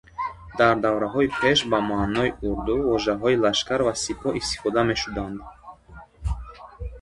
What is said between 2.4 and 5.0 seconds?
урду вожаҳои лашкар ва сипоҳ истифода